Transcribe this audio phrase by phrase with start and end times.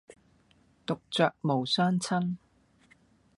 [0.87, 2.35] 獨酌無相親。